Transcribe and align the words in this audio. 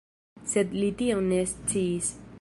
Sed 0.53 0.73
li 0.79 0.89
tion 1.03 1.29
ne 1.35 1.41
sciis. 1.53 2.13